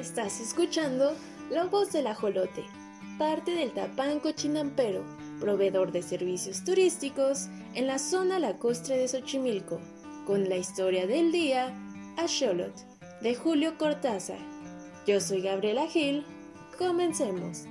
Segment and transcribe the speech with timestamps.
[0.00, 1.14] Estás escuchando
[1.50, 2.64] La Voz del Ajolote,
[3.18, 5.04] parte del Tapanco Chinampero,
[5.38, 9.78] proveedor de servicios turísticos en la zona lacustre de Xochimilco,
[10.26, 11.74] con la historia del día
[12.16, 12.72] Axolot,
[13.20, 14.38] de Julio Cortázar.
[15.06, 16.24] Yo soy Gabriela Gil,
[16.78, 17.66] comencemos.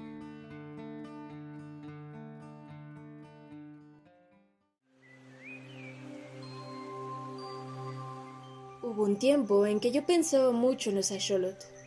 [8.83, 11.78] Hubo un tiempo en que yo pensaba mucho en los axolot.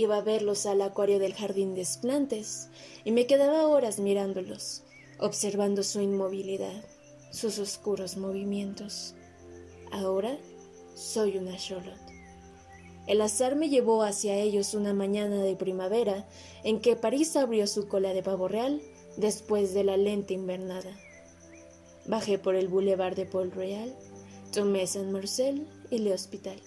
[0.00, 2.70] Iba a verlos al acuario del jardín de esplantes
[3.04, 4.82] y me quedaba horas mirándolos,
[5.18, 6.86] observando su inmovilidad,
[7.32, 9.14] sus oscuros movimientos.
[9.92, 10.38] Ahora
[10.94, 12.00] soy una axolot.
[13.06, 16.26] El azar me llevó hacia ellos una mañana de primavera
[16.64, 18.80] en que París abrió su cola de pavo real
[19.18, 20.96] después de la lenta invernada.
[22.06, 23.94] Bajé por el boulevard de Paul Royal,
[24.50, 26.58] tomé San Marcel y Le Hospital.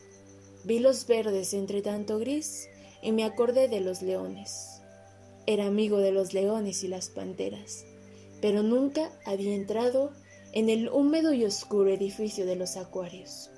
[0.65, 2.69] Vi los verdes entre tanto gris
[3.03, 4.81] y me acordé de los leones.
[5.45, 7.83] Era amigo de los leones y las panteras,
[8.41, 10.11] pero nunca había entrado
[10.53, 13.49] en el húmedo y oscuro edificio de los acuarios.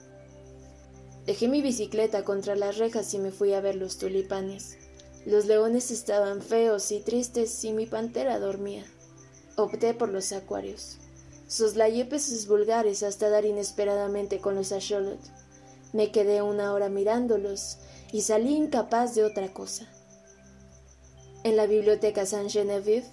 [1.27, 4.77] Dejé mi bicicleta contra las rejas y me fui a ver los tulipanes.
[5.25, 8.85] Los leones estaban feos y tristes y mi pantera dormía.
[9.57, 10.97] Opté por los acuarios.
[11.47, 15.19] Soslayé peces vulgares hasta dar inesperadamente con los axolot.
[15.93, 17.77] Me quedé una hora mirándolos
[18.11, 19.87] y salí incapaz de otra cosa.
[21.43, 23.05] En la biblioteca Saint Genevieve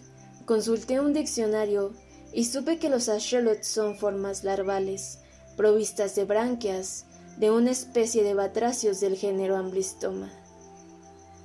[0.47, 1.93] consulté un diccionario
[2.33, 5.19] y supe que los axolots son formas larvales,
[5.57, 7.05] provistas de branquias,
[7.37, 10.31] de una especie de batracios del género Amblystoma.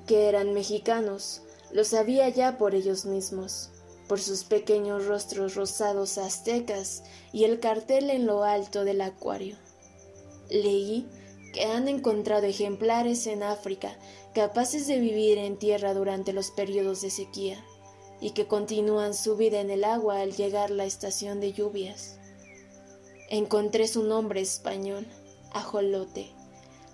[0.05, 3.69] Que eran mexicanos, lo sabía ya por ellos mismos,
[4.07, 9.57] por sus pequeños rostros rosados aztecas y el cartel en lo alto del acuario.
[10.49, 11.05] Leí
[11.53, 13.97] que han encontrado ejemplares en África
[14.33, 17.63] capaces de vivir en tierra durante los periodos de sequía
[18.19, 22.17] y que continúan su vida en el agua al llegar la estación de lluvias.
[23.29, 25.05] Encontré su nombre español,
[25.51, 26.31] ajolote,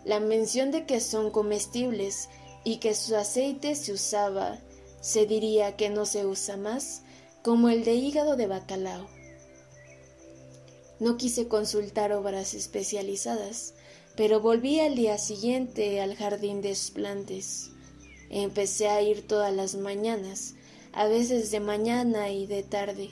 [0.06, 2.30] la mención de que son comestibles
[2.64, 4.60] y que su aceite se usaba,
[5.02, 7.04] se diría que no se usa más,
[7.42, 9.08] como el de hígado de bacalao.
[11.00, 13.74] No quise consultar obras especializadas,
[14.16, 17.72] pero volví al día siguiente al jardín de esplantes.
[18.30, 20.54] Empecé a ir todas las mañanas,
[20.92, 23.10] a veces de mañana y de tarde.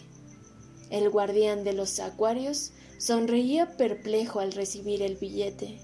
[0.92, 5.80] El guardián de los acuarios sonreía perplejo al recibir el billete.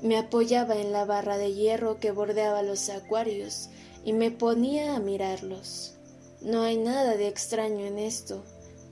[0.00, 3.68] Me apoyaba en la barra de hierro que bordeaba los acuarios
[4.04, 5.96] y me ponía a mirarlos.
[6.40, 8.42] No hay nada de extraño en esto,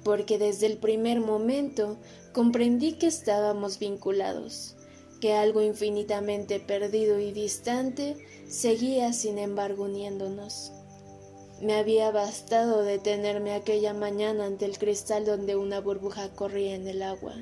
[0.04, 1.97] porque desde el primer momento
[2.32, 4.76] comprendí que estábamos vinculados
[5.22, 8.16] que algo infinitamente perdido y distante
[8.48, 10.72] seguía sin embargo uniéndonos.
[11.60, 17.04] Me había bastado detenerme aquella mañana ante el cristal donde una burbuja corría en el
[17.04, 17.36] agua.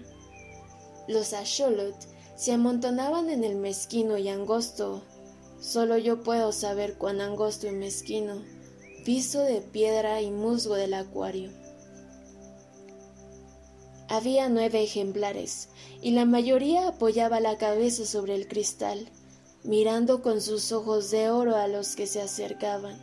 [1.08, 1.96] Los axolot
[2.36, 5.02] se amontonaban en el mezquino y angosto.
[5.58, 8.44] Solo yo puedo saber cuán angosto y mezquino,
[9.06, 11.50] piso de piedra y musgo del acuario.
[14.10, 15.68] Había nueve ejemplares,
[16.02, 19.08] y la mayoría apoyaba la cabeza sobre el cristal,
[19.62, 22.98] mirando con sus ojos de oro a los que se acercaban.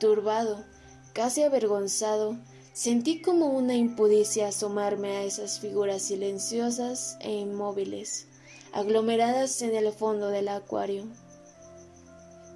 [0.00, 0.64] Turbado,
[1.12, 2.38] casi avergonzado,
[2.72, 8.26] sentí como una impudicia asomarme a esas figuras silenciosas e inmóviles,
[8.72, 11.04] aglomeradas en el fondo del acuario.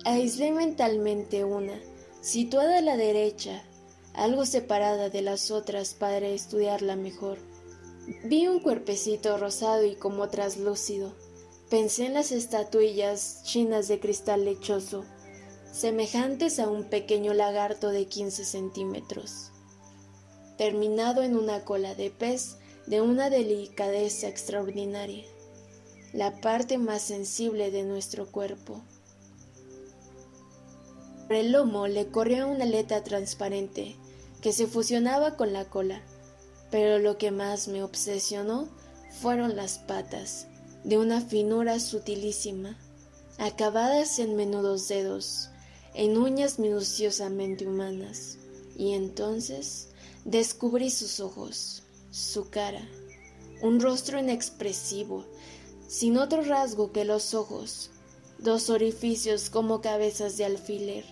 [0.07, 1.79] Aislé mentalmente una,
[2.23, 3.63] situada a la derecha,
[4.15, 7.50] algo separada de las otras para estudiarla mejor.
[8.25, 11.15] Vi un cuerpecito rosado y como traslúcido.
[11.71, 15.05] Pensé en las estatuillas chinas de cristal lechoso,
[15.73, 19.53] semejantes a un pequeño lagarto de 15 centímetros,
[20.59, 22.57] terminado en una cola de pez
[22.89, 25.25] de una delicadeza extraordinaria,
[26.13, 28.83] la parte más sensible de nuestro cuerpo.
[31.29, 33.95] Por el lomo le corría una aleta transparente
[34.43, 36.03] que se fusionaba con la cola
[36.71, 38.69] pero lo que más me obsesionó
[39.21, 40.47] fueron las patas,
[40.85, 42.79] de una finura sutilísima,
[43.39, 45.51] acabadas en menudos dedos,
[45.95, 48.39] en uñas minuciosamente humanas,
[48.77, 49.89] y entonces
[50.25, 52.83] descubrí sus ojos, su cara,
[53.63, 55.25] un rostro inexpresivo,
[55.89, 57.91] sin otro rasgo que los ojos,
[58.39, 61.05] dos orificios como cabezas de alfiler,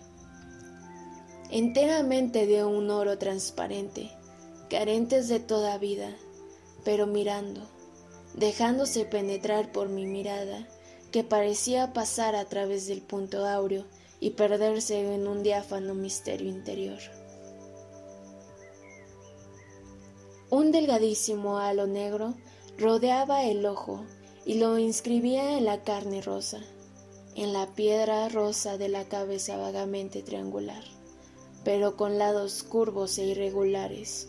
[1.50, 4.10] enteramente de un oro transparente,
[4.68, 6.14] carentes de toda vida,
[6.84, 7.62] pero mirando,
[8.34, 10.68] dejándose penetrar por mi mirada,
[11.10, 13.84] que parecía pasar a través del punto áureo
[14.20, 16.98] y perderse en un diáfano misterio interior.
[20.50, 22.34] Un delgadísimo halo negro
[22.78, 24.04] rodeaba el ojo
[24.46, 26.60] y lo inscribía en la carne rosa,
[27.34, 30.82] en la piedra rosa de la cabeza vagamente triangular,
[31.64, 34.28] pero con lados curvos e irregulares,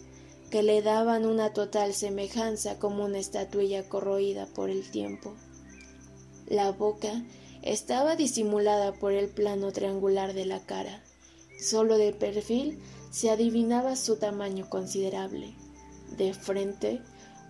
[0.49, 5.35] que le daban una total semejanza como una estatuilla corroída por el tiempo.
[6.47, 7.23] La boca
[7.61, 11.03] estaba disimulada por el plano triangular de la cara.
[11.61, 12.79] Solo de perfil
[13.11, 15.53] se adivinaba su tamaño considerable.
[16.17, 17.01] De frente,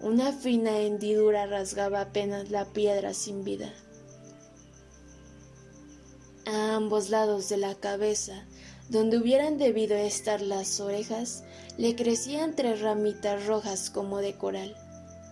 [0.01, 3.73] una fina hendidura rasgaba apenas la piedra sin vida.
[6.45, 8.45] A ambos lados de la cabeza,
[8.89, 11.43] donde hubieran debido estar las orejas,
[11.77, 14.75] le crecían tres ramitas rojas como de coral,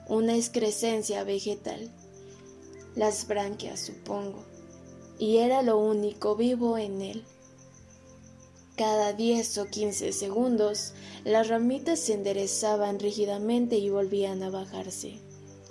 [0.08, 1.92] una excrescencia vegetal.
[2.96, 4.44] Las branquias, supongo,
[5.20, 7.24] y era lo único vivo en él.
[8.76, 10.94] Cada diez o quince segundos,
[11.24, 15.20] las ramitas se enderezaban rígidamente y volvían a bajarse.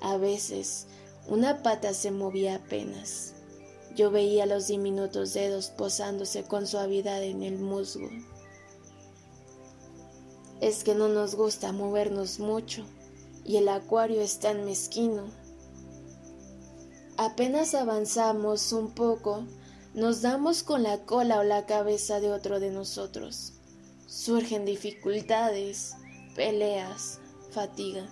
[0.02, 0.88] A veces,
[1.28, 3.35] una pata se movía apenas.
[3.96, 8.10] Yo veía los diminutos dedos posándose con suavidad en el musgo.
[10.60, 12.84] Es que no nos gusta movernos mucho
[13.42, 15.24] y el acuario es tan mezquino.
[17.16, 19.46] Apenas avanzamos un poco,
[19.94, 23.54] nos damos con la cola o la cabeza de otro de nosotros.
[24.06, 25.94] Surgen dificultades,
[26.34, 27.18] peleas,
[27.50, 28.06] fatiga.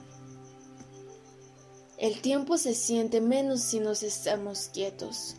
[1.98, 5.36] El tiempo se siente menos si nos estamos quietos.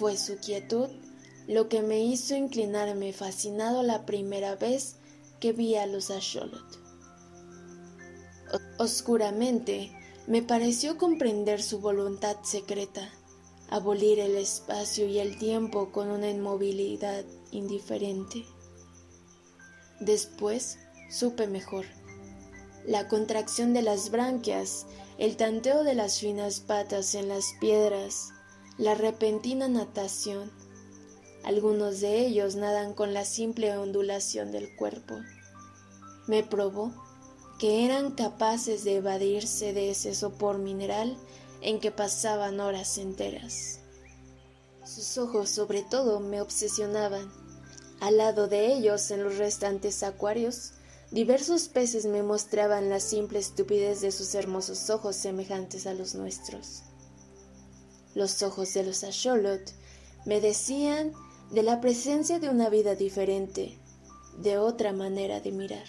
[0.00, 0.88] Fue su quietud
[1.46, 4.96] lo que me hizo inclinarme fascinado la primera vez
[5.40, 6.78] que vi a los Asholot.
[8.78, 9.92] Oscuramente
[10.26, 13.10] me pareció comprender su voluntad secreta
[13.68, 18.46] abolir el espacio y el tiempo con una inmovilidad indiferente.
[20.00, 20.78] Después
[21.10, 21.84] supe mejor.
[22.86, 24.86] La contracción de las branquias,
[25.18, 28.32] el tanteo de las finas patas en las piedras,
[28.78, 30.50] la repentina natación.
[31.44, 35.16] Algunos de ellos nadan con la simple ondulación del cuerpo.
[36.26, 36.92] Me probó
[37.58, 41.16] que eran capaces de evadirse de ese sopor mineral
[41.60, 43.80] en que pasaban horas enteras.
[44.84, 47.30] Sus ojos sobre todo me obsesionaban.
[48.00, 50.72] Al lado de ellos, en los restantes acuarios,
[51.10, 56.82] diversos peces me mostraban la simple estupidez de sus hermosos ojos semejantes a los nuestros.
[58.14, 59.72] Los ojos de los Asholot
[60.26, 61.12] me decían
[61.50, 63.78] de la presencia de una vida diferente,
[64.38, 65.86] de otra manera de mirar.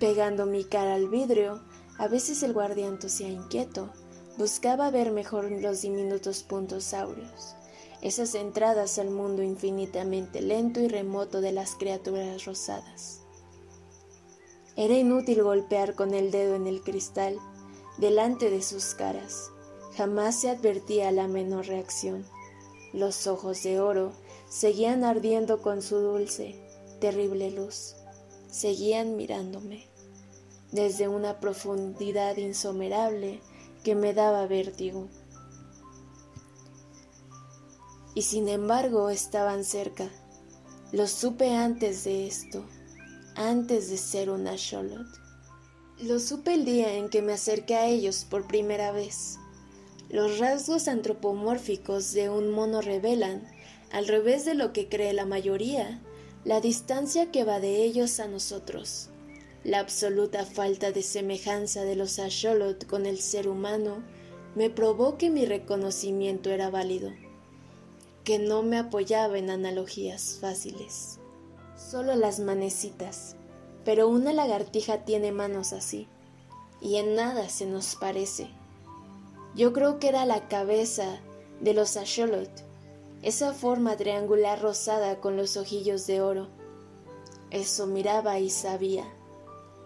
[0.00, 1.62] Pegando mi cara al vidrio,
[1.98, 3.92] a veces el guardián tosía inquieto,
[4.38, 7.54] Buscaba ver mejor los diminutos puntos áureos,
[8.00, 13.20] esas entradas al mundo infinitamente lento y remoto de las criaturas rosadas.
[14.74, 17.36] Era inútil golpear con el dedo en el cristal
[17.98, 19.51] delante de sus caras.
[19.96, 22.24] Jamás se advertía la menor reacción.
[22.92, 24.12] Los ojos de oro
[24.48, 26.56] seguían ardiendo con su dulce,
[27.00, 27.94] terrible luz.
[28.50, 29.86] Seguían mirándome.
[30.70, 33.40] Desde una profundidad insomerable
[33.82, 35.08] que me daba vértigo.
[38.14, 40.10] Y sin embargo estaban cerca.
[40.92, 42.64] Lo supe antes de esto,
[43.34, 45.18] antes de ser una Charlotte.
[45.98, 49.38] Lo supe el día en que me acerqué a ellos por primera vez.
[50.12, 53.42] Los rasgos antropomórficos de un mono revelan,
[53.90, 56.02] al revés de lo que cree la mayoría,
[56.44, 59.08] la distancia que va de ellos a nosotros.
[59.64, 64.02] La absoluta falta de semejanza de los Asholot con el ser humano
[64.54, 67.10] me probó que mi reconocimiento era válido,
[68.22, 71.20] que no me apoyaba en analogías fáciles.
[71.74, 73.36] Solo las manecitas,
[73.82, 76.06] pero una lagartija tiene manos así,
[76.82, 78.50] y en nada se nos parece.
[79.54, 81.20] Yo creo que era la cabeza
[81.60, 82.50] de los Asholot,
[83.22, 86.48] esa forma triangular rosada con los ojillos de oro.
[87.50, 89.04] Eso miraba y sabía.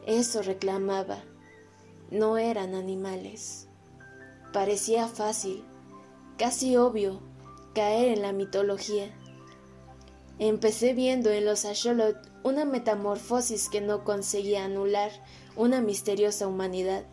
[0.07, 1.25] Eso reclamaba.
[2.11, 3.67] No eran animales.
[4.53, 5.65] Parecía fácil,
[6.39, 7.21] casi obvio,
[7.75, 9.11] caer en la mitología.
[10.39, 15.11] Empecé viendo en los Asholot una metamorfosis que no conseguía anular
[15.57, 17.05] una misteriosa humanidad.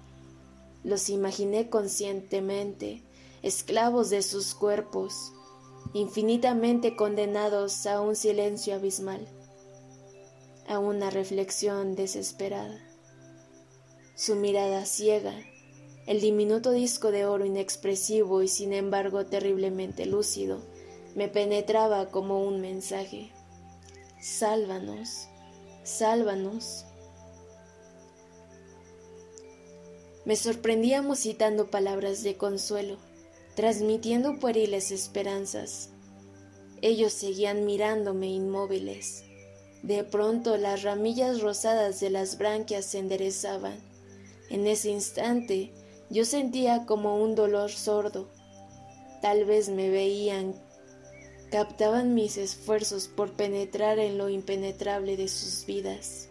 [0.83, 3.03] Los imaginé conscientemente,
[3.41, 5.31] esclavos de sus cuerpos,
[5.93, 9.27] infinitamente condenados a un silencio abismal
[10.67, 12.79] a una reflexión desesperada.
[14.15, 15.33] Su mirada ciega,
[16.05, 20.61] El diminuto disco de oro inexpresivo y sin embargo terriblemente lúcido
[21.15, 23.31] me penetraba como un mensaje.
[24.21, 25.29] Sálvanos,
[25.83, 26.85] sálvanos.
[30.25, 32.97] Me sorprendía musitando palabras de consuelo,
[33.55, 35.89] transmitiendo pueriles esperanzas.
[36.81, 39.25] Ellos seguían mirándome inmóviles.
[39.81, 43.77] De pronto las ramillas rosadas de las branquias se enderezaban.
[44.49, 45.73] En ese instante
[46.09, 48.29] yo sentía como un dolor sordo.
[49.21, 50.55] Tal vez me veían,
[51.51, 56.29] captaban mis esfuerzos por penetrar en lo impenetrable de sus vidas.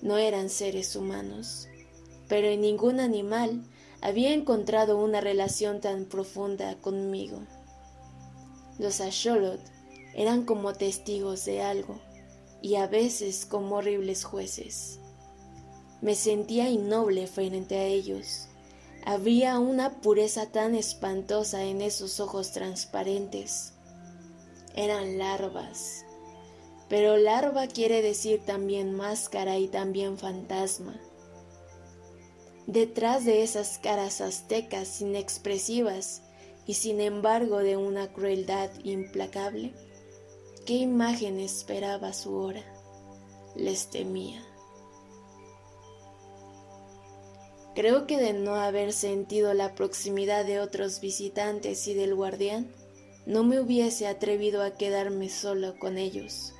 [0.00, 1.68] No eran seres humanos
[2.28, 3.62] pero en ningún animal
[4.00, 7.40] había encontrado una relación tan profunda conmigo.
[8.78, 9.60] Los Asholot
[10.14, 11.98] eran como testigos de algo
[12.62, 14.98] y a veces como horribles jueces.
[16.02, 18.48] Me sentía innoble frente a ellos.
[19.04, 23.72] Había una pureza tan espantosa en esos ojos transparentes.
[24.74, 26.04] Eran larvas.
[26.88, 31.00] Pero larva quiere decir también máscara y también fantasma.
[32.66, 36.22] Detrás de esas caras aztecas inexpresivas
[36.66, 39.72] y sin embargo de una crueldad implacable,
[40.66, 42.64] ¿qué imagen esperaba su hora?
[43.54, 44.42] Les temía.
[47.76, 52.74] Creo que de no haber sentido la proximidad de otros visitantes y del guardián,
[53.26, 56.52] no me hubiese atrevido a quedarme solo con ellos.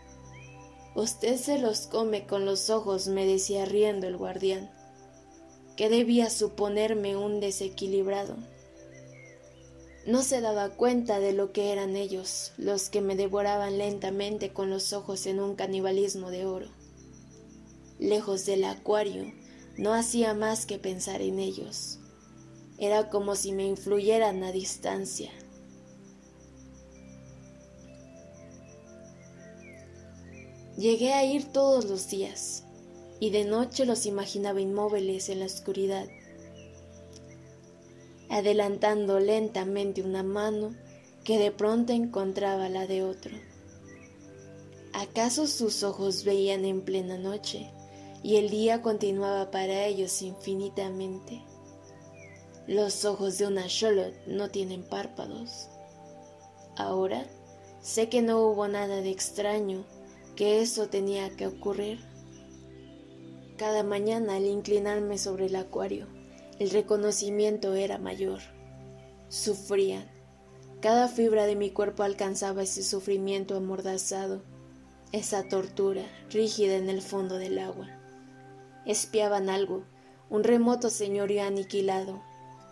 [0.94, 4.70] Usted se los come con los ojos, me decía riendo el guardián
[5.76, 8.36] que debía suponerme un desequilibrado.
[10.06, 14.70] No se daba cuenta de lo que eran ellos, los que me devoraban lentamente con
[14.70, 16.68] los ojos en un canibalismo de oro.
[17.98, 19.32] Lejos del acuario,
[19.76, 21.98] no hacía más que pensar en ellos.
[22.78, 25.30] Era como si me influyeran a distancia.
[30.76, 32.65] Llegué a ir todos los días,
[33.20, 36.06] y de noche los imaginaba inmóviles en la oscuridad,
[38.28, 40.74] adelantando lentamente una mano
[41.24, 43.32] que de pronto encontraba la de otro.
[44.92, 47.70] ¿Acaso sus ojos veían en plena noche
[48.22, 51.42] y el día continuaba para ellos infinitamente?
[52.66, 55.68] Los ojos de una Charlotte no tienen párpados.
[56.76, 57.26] Ahora
[57.80, 59.84] sé que no hubo nada de extraño,
[60.34, 62.00] que eso tenía que ocurrir.
[63.56, 66.06] Cada mañana al inclinarme sobre el acuario,
[66.58, 68.40] el reconocimiento era mayor.
[69.30, 70.04] Sufrían.
[70.82, 74.42] Cada fibra de mi cuerpo alcanzaba ese sufrimiento amordazado,
[75.12, 77.88] esa tortura rígida en el fondo del agua.
[78.84, 79.84] Espiaban algo,
[80.28, 82.22] un remoto señorío aniquilado,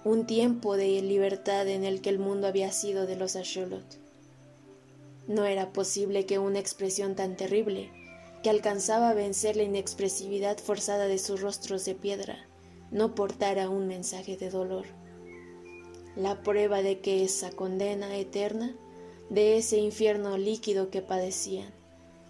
[0.04, 3.98] un tiempo de libertad en el que el mundo había sido de los Asholot.
[5.28, 7.90] No era posible que una expresión tan terrible
[8.44, 12.46] que alcanzaba a vencer la inexpresividad forzada de sus rostros de piedra,
[12.90, 14.84] no portara un mensaje de dolor.
[16.14, 18.76] La prueba de que esa condena eterna,
[19.30, 21.72] de ese infierno líquido que padecían,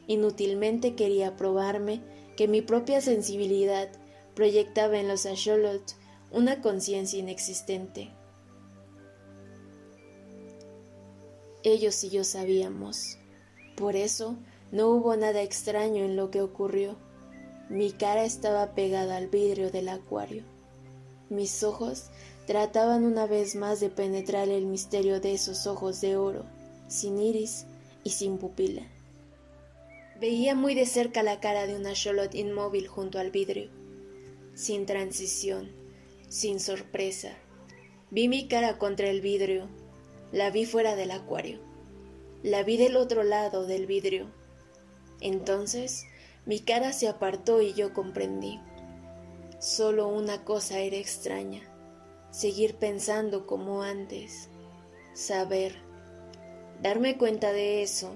[0.06, 2.00] inútilmente quería probarme
[2.36, 3.88] que mi propia sensibilidad
[4.36, 5.96] proyectaba en los Asholot
[6.30, 8.12] una conciencia inexistente.
[11.64, 13.18] Ellos y yo sabíamos.
[13.76, 14.38] Por eso
[14.74, 16.96] no hubo nada extraño en lo que ocurrió.
[17.68, 20.42] Mi cara estaba pegada al vidrio del acuario.
[21.30, 22.10] Mis ojos
[22.48, 26.44] trataban una vez más de penetrar el misterio de esos ojos de oro,
[26.88, 27.66] sin iris
[28.02, 28.82] y sin pupila.
[30.20, 33.70] Veía muy de cerca la cara de una Charlotte inmóvil junto al vidrio,
[34.54, 35.70] sin transición,
[36.28, 37.30] sin sorpresa.
[38.10, 39.68] Vi mi cara contra el vidrio,
[40.32, 41.60] la vi fuera del acuario,
[42.42, 44.26] la vi del otro lado del vidrio
[45.24, 46.06] entonces
[46.44, 48.60] mi cara se apartó y yo comprendí.
[49.58, 51.62] Solo una cosa era extraña,
[52.30, 54.50] seguir pensando como antes,
[55.14, 55.76] saber.
[56.82, 58.14] Darme cuenta de eso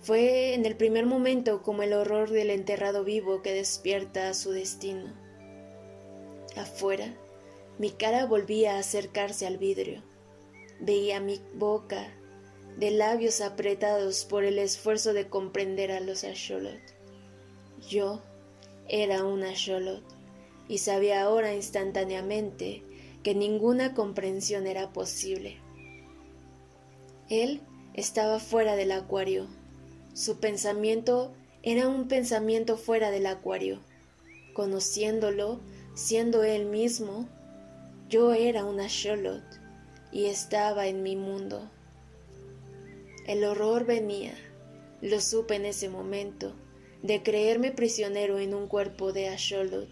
[0.00, 4.52] fue en el primer momento como el horror del enterrado vivo que despierta a su
[4.52, 5.12] destino.
[6.56, 7.12] Afuera,
[7.78, 10.04] mi cara volvía a acercarse al vidrio.
[10.78, 12.06] Veía mi boca
[12.78, 16.80] de labios apretados por el esfuerzo de comprender a los Asholot.
[17.88, 18.22] Yo
[18.88, 20.02] era un Asholot
[20.68, 22.82] y sabía ahora instantáneamente
[23.22, 25.58] que ninguna comprensión era posible.
[27.28, 27.62] Él
[27.94, 29.46] estaba fuera del acuario.
[30.12, 33.80] Su pensamiento era un pensamiento fuera del acuario.
[34.52, 35.60] Conociéndolo,
[35.94, 37.28] siendo él mismo,
[38.10, 39.60] Yo era una Charlotte
[40.12, 41.70] y estaba en mi mundo.
[43.26, 44.34] El horror venía,
[45.00, 46.52] lo supe en ese momento,
[47.02, 49.88] de creerme prisionero en un cuerpo de Asholot,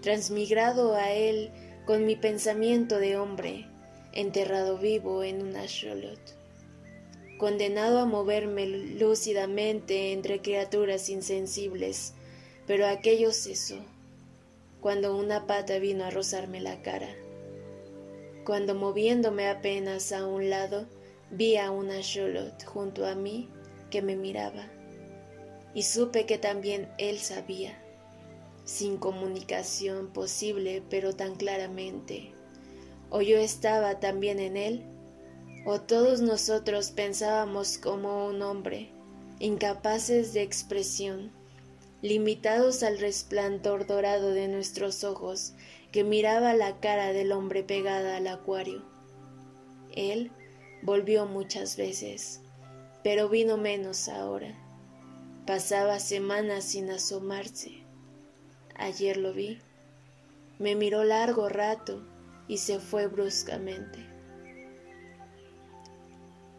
[0.00, 1.50] transmigrado a él
[1.84, 3.66] con mi pensamiento de hombre,
[4.14, 6.18] enterrado vivo en un Asholot,
[7.36, 12.14] condenado a moverme lúcidamente entre criaturas insensibles,
[12.66, 13.84] pero aquello cesó,
[14.80, 17.14] cuando una pata vino a rozarme la cara,
[18.46, 20.86] cuando moviéndome apenas a un lado,
[21.36, 23.48] vi a una Charlotte junto a mí
[23.90, 24.68] que me miraba
[25.74, 27.76] y supe que también él sabía,
[28.64, 32.32] sin comunicación posible pero tan claramente,
[33.10, 34.84] o yo estaba también en él,
[35.66, 38.92] o todos nosotros pensábamos como un hombre,
[39.40, 41.32] incapaces de expresión,
[42.00, 45.54] limitados al resplandor dorado de nuestros ojos
[45.90, 48.82] que miraba la cara del hombre pegada al acuario.
[49.96, 50.30] Él
[50.84, 52.40] volvió muchas veces,
[53.02, 54.54] pero vino menos ahora
[55.46, 57.84] Pasaba semanas sin asomarse.
[58.76, 59.60] Ayer lo vi.
[60.58, 62.02] Me miró largo rato
[62.48, 63.98] y se fue bruscamente.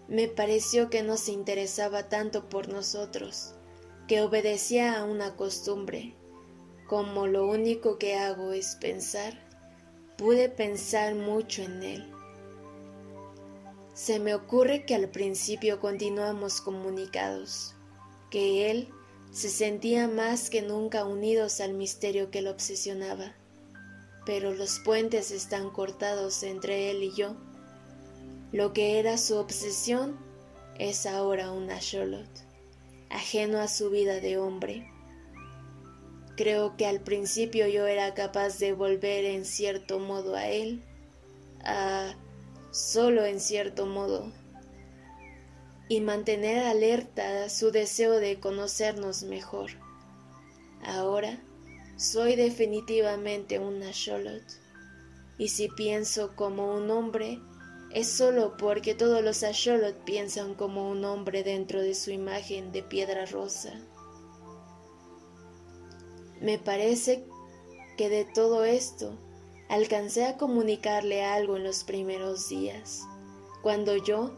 [0.07, 3.55] Me pareció que no se interesaba tanto por nosotros,
[4.07, 6.13] que obedecía a una costumbre.
[6.87, 9.33] Como lo único que hago es pensar,
[10.15, 12.14] pude pensar mucho en él.
[13.95, 17.73] Se me ocurre que al principio continuamos comunicados
[18.29, 18.89] que él
[19.31, 23.33] se sentía más que nunca unidos al misterio que lo obsesionaba.
[24.25, 27.37] Pero los puentes están cortados entre él y yo.
[28.51, 30.17] Lo que era su obsesión
[30.77, 32.43] es ahora una Charlotte,
[33.09, 34.91] ajeno a su vida de hombre.
[36.35, 40.83] Creo que al principio yo era capaz de volver en cierto modo a él,
[41.63, 42.13] a
[42.75, 44.33] solo en cierto modo
[45.87, 49.71] y mantener alerta su deseo de conocernos mejor.
[50.83, 51.41] Ahora
[51.95, 54.59] soy definitivamente una Charlotte,
[55.37, 57.39] y si pienso como un hombre,
[57.91, 62.83] es solo porque todos los Charlotte piensan como un hombre dentro de su imagen de
[62.83, 63.71] piedra rosa.
[66.41, 67.25] Me parece
[67.97, 69.17] que de todo esto
[69.69, 73.01] alcancé a comunicarle algo en los primeros días,
[73.61, 74.31] cuando yo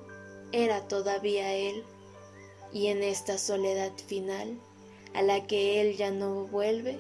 [0.52, 1.84] era todavía él,
[2.72, 4.60] y en esta soledad final,
[5.14, 7.00] a la que él ya no vuelve,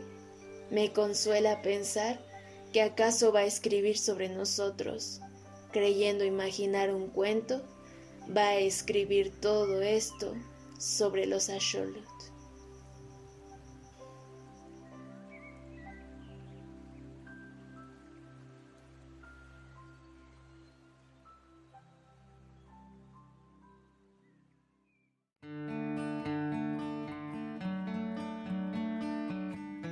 [0.71, 2.19] me consuela pensar
[2.73, 5.21] que acaso va a escribir sobre nosotros,
[5.71, 7.61] creyendo imaginar un cuento,
[8.35, 10.33] va a escribir todo esto
[10.77, 12.16] sobre los Asholot.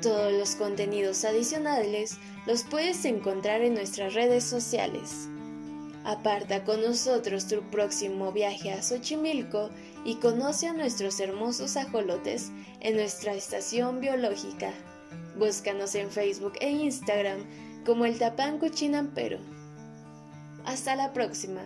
[0.05, 5.27] Todos los contenidos adicionales los puedes encontrar en nuestras redes sociales.
[6.03, 9.71] Aparta con nosotros tu próximo viaje a Xochimilco
[10.05, 14.71] y conoce a nuestros hermosos ajolotes en nuestra estación biológica.
[15.39, 17.39] Búscanos en Facebook e Instagram
[17.83, 19.39] como el Tapanco Chinampero.
[20.65, 21.63] Hasta la próxima.